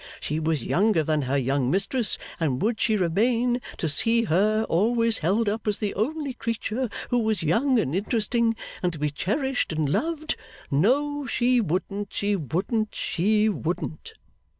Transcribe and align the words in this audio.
She 0.19 0.39
was 0.39 0.63
younger 0.63 1.03
than 1.03 1.21
her 1.21 1.37
young 1.37 1.69
mistress, 1.69 2.17
and 2.39 2.59
would 2.63 2.79
she 2.79 2.97
remain 2.97 3.61
to 3.77 3.87
see 3.87 4.23
her 4.23 4.63
always 4.67 5.19
held 5.19 5.47
up 5.47 5.67
as 5.67 5.77
the 5.77 5.93
only 5.93 6.33
creature 6.33 6.89
who 7.11 7.19
was 7.19 7.43
young 7.43 7.77
and 7.77 7.93
interesting, 7.95 8.55
and 8.81 8.91
to 8.93 8.97
be 8.97 9.11
cherished 9.11 9.71
and 9.71 9.87
loved? 9.87 10.37
No. 10.71 11.27
She 11.27 11.61
wouldn't, 11.61 12.11
she 12.11 12.35
wouldn't, 12.35 12.95
she 12.95 13.47
wouldn't! 13.47 14.13